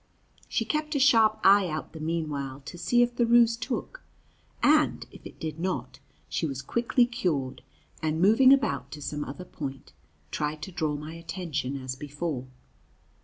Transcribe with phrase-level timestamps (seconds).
[0.49, 4.01] She kept a sharp eye out the mean while to see if the ruse took,
[4.63, 7.61] and, if it did not, she was quickly cured,
[8.01, 9.93] and, moving about to some other point,
[10.31, 12.47] tried to draw my attention as before.